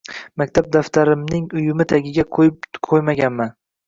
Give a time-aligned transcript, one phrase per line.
[0.41, 3.53] maktab daftarlarimning uyumi tagiga qo‘yib qo‘ymaganman.